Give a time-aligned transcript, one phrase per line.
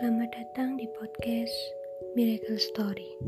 [0.00, 1.52] Selamat datang di podcast
[2.16, 3.20] Miracle Story.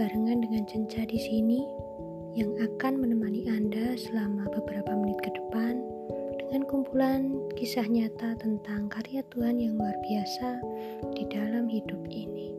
[0.00, 1.60] Barengan dengan Cenca di sini
[2.32, 5.76] yang akan menemani Anda selama beberapa menit ke depan
[6.40, 10.64] dengan kumpulan kisah nyata tentang karya Tuhan yang luar biasa
[11.12, 12.56] di dalam hidup ini.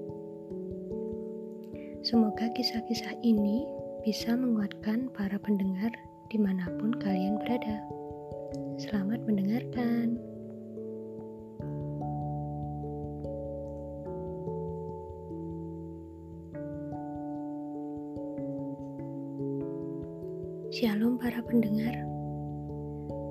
[2.05, 3.65] Semoga kisah-kisah ini
[4.05, 5.89] bisa menguatkan para pendengar
[6.29, 7.81] di mana pun kalian berada.
[8.77, 10.34] Selamat mendengarkan.
[20.75, 21.95] Shalom para pendengar.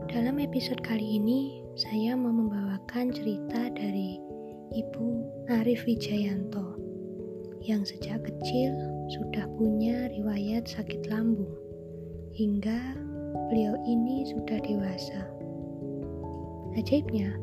[0.09, 4.17] Dalam episode kali ini, saya mau membawakan cerita dari
[4.73, 5.09] Ibu
[5.53, 6.81] Arif Wijayanto
[7.61, 8.73] yang sejak kecil
[9.13, 11.53] sudah punya riwayat sakit lambung
[12.33, 12.97] hingga
[13.53, 15.29] beliau ini sudah dewasa.
[16.81, 17.37] Ajaibnya,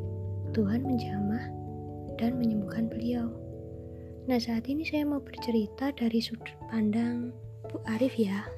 [0.57, 1.45] Tuhan menjamah
[2.17, 3.29] dan menyembuhkan beliau.
[4.25, 7.29] Nah, saat ini saya mau bercerita dari sudut pandang
[7.69, 8.49] Bu Arif ya.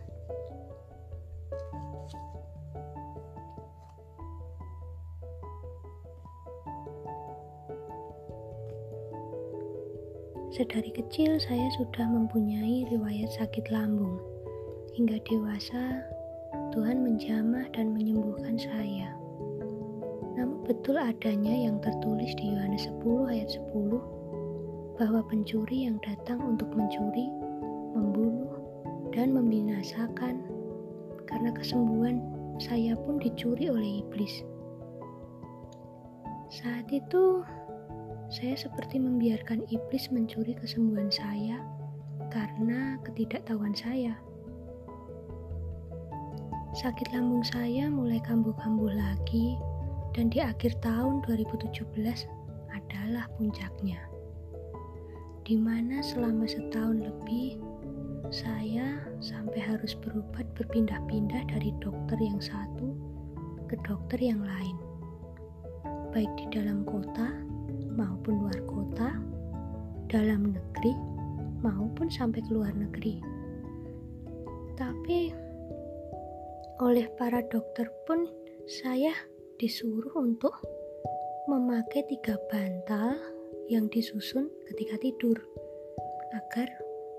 [10.54, 14.22] Sedari kecil saya sudah mempunyai riwayat sakit lambung.
[14.94, 16.06] Hingga dewasa,
[16.70, 19.18] Tuhan menjamah dan menyembuhkan saya.
[20.38, 26.70] Namun betul adanya yang tertulis di Yohanes 10 ayat 10 bahwa pencuri yang datang untuk
[26.70, 27.34] mencuri,
[27.98, 28.54] membunuh,
[29.10, 30.38] dan membinasakan
[31.26, 32.22] karena kesembuhan
[32.62, 34.46] saya pun dicuri oleh iblis.
[36.54, 37.42] Saat itu
[38.34, 41.62] saya seperti membiarkan iblis mencuri kesembuhan saya
[42.34, 44.18] karena ketidaktahuan saya.
[46.74, 49.54] Sakit lambung saya mulai kambuh-kambuh lagi
[50.18, 51.86] dan di akhir tahun 2017
[52.74, 54.02] adalah puncaknya.
[55.46, 57.62] Di mana selama setahun lebih
[58.34, 62.98] saya sampai harus berobat berpindah-pindah dari dokter yang satu
[63.70, 64.74] ke dokter yang lain.
[66.10, 67.30] Baik di dalam kota
[67.94, 69.10] maupun luar kota,
[70.14, 70.94] dalam negeri
[71.66, 73.18] maupun sampai ke luar negeri.
[74.78, 75.34] Tapi
[76.84, 78.30] oleh para dokter pun
[78.68, 79.14] saya
[79.58, 80.54] disuruh untuk
[81.48, 83.16] memakai tiga bantal
[83.72, 85.38] yang disusun ketika tidur
[86.34, 86.68] agar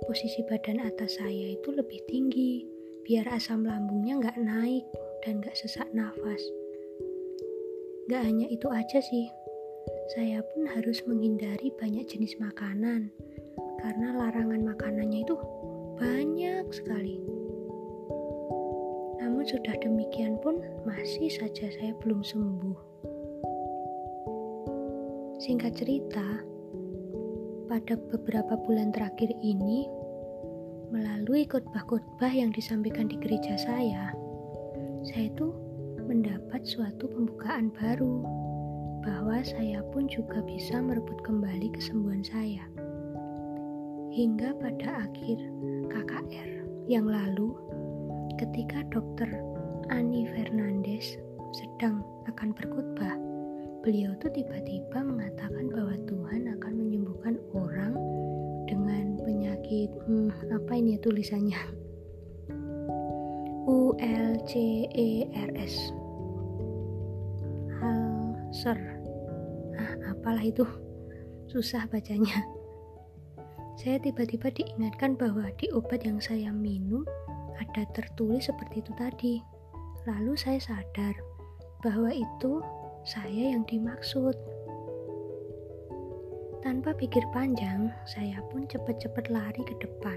[0.04, 2.66] posisi badan atas saya itu lebih tinggi
[3.08, 4.84] biar asam lambungnya nggak naik
[5.24, 6.42] dan nggak sesak nafas.
[8.04, 9.32] Gak hanya itu aja sih,
[10.12, 13.09] saya pun harus menghindari banyak jenis makanan
[13.81, 15.32] karena larangan makanannya itu
[15.97, 17.25] banyak sekali.
[19.16, 22.78] Namun sudah demikian pun masih saja saya belum sembuh.
[25.41, 26.44] Singkat cerita,
[27.72, 29.88] pada beberapa bulan terakhir ini,
[30.92, 34.12] melalui khotbah-khotbah yang disampaikan di gereja saya,
[35.00, 35.48] saya itu
[36.04, 38.44] mendapat suatu pembukaan baru
[39.04, 42.65] bahwa saya pun juga bisa merebut kembali kesembuhan saya.
[44.10, 45.38] Hingga pada akhir
[45.92, 46.50] KKR
[46.88, 47.53] yang lalu,
[48.41, 49.28] ketika dokter
[49.92, 51.20] Ani Fernandes
[51.53, 53.15] sedang akan berkhutbah,
[53.84, 57.92] beliau tuh tiba-tiba mengatakan bahwa Tuhan akan menyembuhkan orang
[58.65, 61.60] dengan penyakit hmm, apa ini ya tulisannya
[63.69, 63.92] U
[68.54, 69.04] L C E R S Ulcer
[70.15, 70.62] apalah itu.
[71.50, 72.47] Susah bacanya.
[73.75, 77.03] Saya tiba-tiba diingatkan bahwa di obat yang saya minum
[77.59, 79.34] ada tertulis seperti itu tadi.
[80.06, 81.19] Lalu saya sadar
[81.82, 82.62] bahwa itu
[83.03, 84.38] saya yang dimaksud.
[86.62, 90.16] Tanpa pikir panjang saya pun cepat-cepat lari ke depan.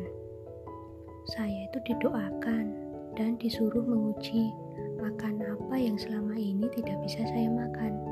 [1.33, 2.65] Saya itu didoakan
[3.19, 4.53] dan disuruh menguji
[5.01, 8.06] makan apa yang selama ini tidak bisa saya makan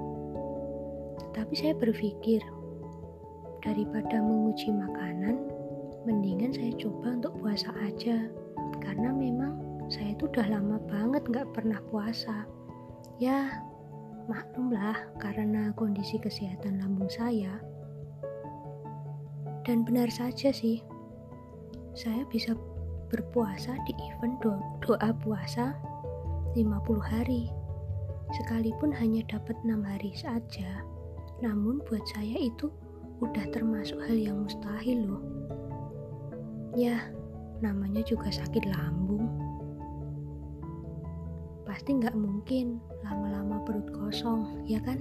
[1.35, 2.39] tapi saya berpikir,
[3.59, 5.51] daripada menguji makanan,
[6.07, 8.31] mendingan saya coba untuk puasa aja.
[8.79, 9.57] Karena memang
[9.91, 12.47] saya itu udah lama banget nggak pernah puasa.
[13.17, 13.65] Ya,
[14.31, 17.57] maklumlah karena kondisi kesehatan lambung saya.
[19.65, 20.85] Dan benar saja sih,
[21.97, 22.53] saya bisa
[23.09, 24.53] berpuasa di event do
[24.85, 25.73] doa puasa
[26.53, 27.49] 50 hari.
[28.39, 30.85] Sekalipun hanya dapat 6 hari saja,
[31.43, 32.71] namun buat saya itu
[33.23, 35.23] udah termasuk hal yang mustahil loh.
[36.75, 37.07] Ya,
[37.63, 39.27] namanya juga sakit lambung.
[41.63, 44.99] Pasti nggak mungkin lama-lama perut kosong, ya kan?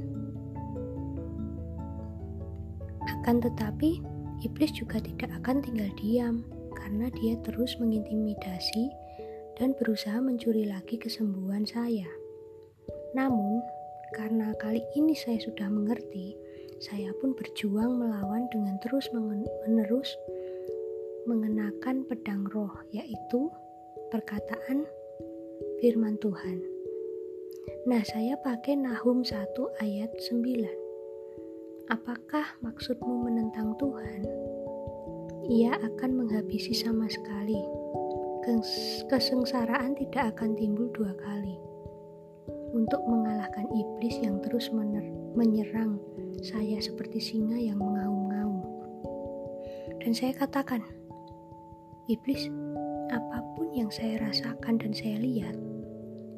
[3.21, 4.01] Akan tetapi,
[4.45, 6.47] iblis juga tidak akan tinggal diam
[6.77, 8.91] karena dia terus mengintimidasi
[9.59, 12.07] dan berusaha mencuri lagi kesembuhan saya.
[13.15, 13.63] Namun,
[14.14, 16.38] karena kali ini saya sudah mengerti,
[16.78, 19.11] saya pun berjuang melawan dengan terus
[19.66, 20.14] menerus
[21.26, 23.50] mengenakan pedang roh, yaitu
[24.14, 24.87] perkataan
[25.82, 26.62] firman Tuhan.
[27.90, 29.34] Nah, saya pakai Nahum 1
[29.82, 31.90] ayat 9.
[31.90, 34.22] Apakah maksudmu menentang Tuhan?
[35.50, 37.58] Ia akan menghabisi sama sekali.
[39.11, 41.74] Kesengsaraan tidak akan timbul dua kali
[42.75, 44.75] untuk mengalahkan iblis yang terus
[45.38, 46.03] menyerang
[46.43, 48.67] saya seperti singa yang mengaum-ngaum.
[50.03, 50.82] Dan saya katakan,
[52.11, 52.50] iblis,
[53.15, 55.55] apa pun yang saya rasakan dan saya lihat,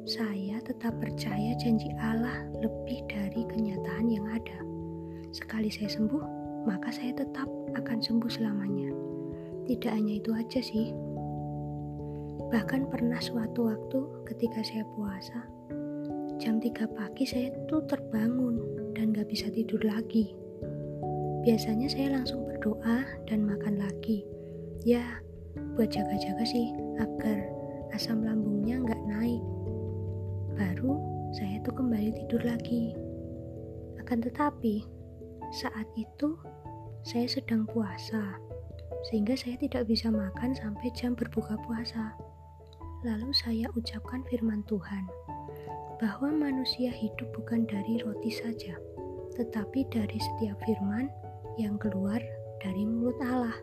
[0.05, 4.61] saya tetap percaya janji Allah lebih dari kenyataan yang ada.
[5.33, 6.23] Sekali saya sembuh,
[6.69, 8.93] maka saya tetap akan sembuh selamanya.
[9.67, 10.95] Tidak hanya itu aja sih.
[12.47, 13.99] Bahkan pernah suatu waktu
[14.31, 15.56] ketika saya puasa,
[16.37, 18.61] Jam 3 pagi saya tuh terbangun
[18.93, 20.37] dan gak bisa tidur lagi.
[21.41, 24.21] Biasanya saya langsung berdoa dan makan lagi.
[24.85, 25.17] Ya,
[25.73, 27.41] buat jaga-jaga sih agar
[27.97, 29.41] asam lambungnya nggak naik.
[30.53, 31.01] Baru
[31.33, 32.93] saya tuh kembali tidur lagi.
[33.97, 34.85] Akan tetapi,
[35.57, 36.37] saat itu
[37.01, 38.37] saya sedang puasa,
[39.09, 42.13] sehingga saya tidak bisa makan sampai jam berbuka puasa.
[43.01, 45.09] Lalu saya ucapkan firman Tuhan
[45.97, 48.77] bahwa manusia hidup bukan dari roti saja,
[49.33, 51.09] tetapi dari setiap firman
[51.57, 52.21] yang keluar
[52.61, 53.57] dari mulut Allah.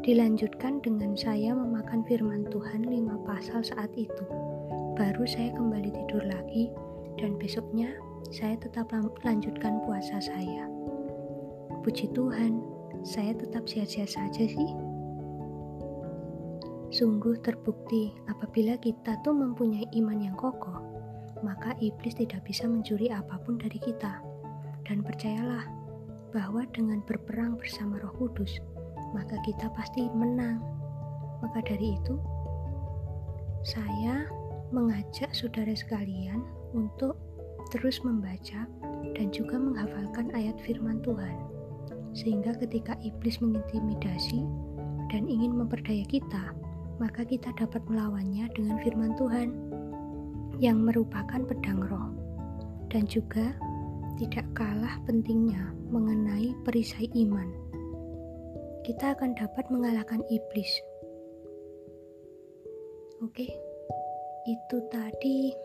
[0.00, 4.24] Dilanjutkan dengan saya memakan firman Tuhan lima pasal saat itu.
[4.96, 6.72] Baru saya kembali tidur lagi
[7.20, 7.92] dan besoknya
[8.28, 8.92] saya tetap
[9.24, 10.68] lanjutkan puasa saya.
[11.80, 12.60] Puji Tuhan,
[13.00, 14.89] saya tetap sehat-sehat saja sih.
[17.00, 20.84] Sungguh terbukti apabila kita tuh mempunyai iman yang kokoh,
[21.40, 24.20] maka iblis tidak bisa mencuri apa pun dari kita.
[24.84, 25.64] Dan percayalah
[26.28, 28.60] bahwa dengan berperang bersama Roh Kudus,
[29.16, 30.60] maka kita pasti menang.
[31.40, 32.20] Maka dari itu,
[33.64, 34.28] saya
[34.68, 36.44] mengajak saudara sekalian
[36.76, 37.16] untuk
[37.72, 38.68] terus membaca
[39.16, 41.48] dan juga menghafalkan ayat firman Tuhan.
[42.12, 44.44] Sehingga ketika iblis mengintimidasi
[45.08, 46.52] dan ingin memperdaya kita,
[47.00, 49.48] maka kita dapat melawannya dengan firman Tuhan
[50.60, 52.12] yang merupakan pedang roh
[52.92, 53.56] dan juga
[54.20, 57.48] tidak kalah pentingnya mengenai perisai iman.
[58.84, 60.68] Kita akan dapat mengalahkan iblis.
[63.24, 63.48] Oke,
[64.44, 65.56] itu tadi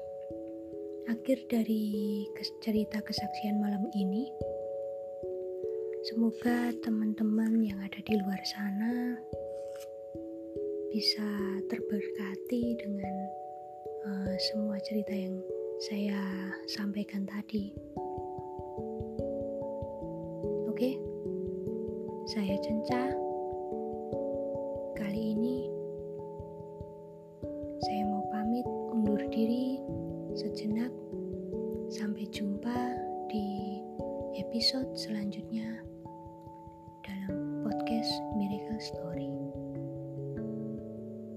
[1.11, 2.23] akhir dari
[2.63, 4.31] cerita kesaksian malam ini.
[6.07, 9.19] Semoga teman-teman yang ada di luar sana
[10.95, 11.27] bisa
[11.67, 13.15] terberkati dengan
[14.07, 15.35] uh, semua cerita yang
[15.91, 16.15] saya
[16.71, 17.75] sampaikan tadi.
[20.71, 20.95] Oke,
[22.31, 23.11] saya Cenca.
[24.95, 25.67] Kali ini
[27.83, 28.63] saya mau pamit
[28.95, 29.83] undur diri
[30.31, 30.95] sejenak.
[31.91, 32.95] Sampai jumpa
[33.27, 33.83] di
[34.39, 35.75] episode selanjutnya
[37.03, 39.44] dalam podcast Miracle Story.